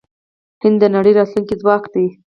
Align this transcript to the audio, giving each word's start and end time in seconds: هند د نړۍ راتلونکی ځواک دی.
هند 0.61 0.77
د 0.81 0.83
نړۍ 0.95 1.11
راتلونکی 1.19 1.55
ځواک 1.61 1.83
دی. 1.93 2.05